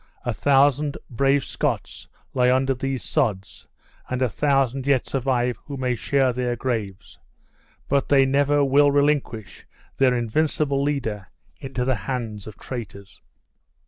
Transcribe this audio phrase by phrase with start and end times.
[0.25, 3.67] A thousand brave Scots lie under these sods,
[4.09, 7.19] and a thousand yet survive who may share their graves;
[7.87, 9.67] but they never will relinquish
[9.97, 11.27] their invincible leader
[11.59, 13.21] into the hands of traitors!"